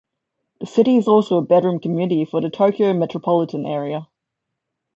The 0.59 0.65
city 0.65 0.97
is 0.97 1.07
also 1.07 1.37
a 1.37 1.43
bedroom 1.43 1.79
community 1.79 2.25
for 2.25 2.41
the 2.41 2.49
Tokyo 2.49 2.91
metropolitan 2.91 3.67
area. 3.67 4.07